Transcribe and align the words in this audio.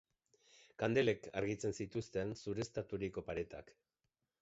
Kandelek 0.83 1.29
argitzen 1.43 1.77
zituzten 1.85 2.35
zureztaturiko 2.45 3.29
paretak. 3.33 3.75